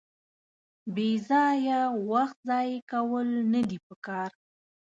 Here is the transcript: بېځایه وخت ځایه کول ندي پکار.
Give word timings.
بېځایه 0.95 1.79
وخت 2.11 2.37
ځایه 2.49 2.79
کول 2.91 3.27
ندي 3.53 3.77
پکار. 3.87 4.29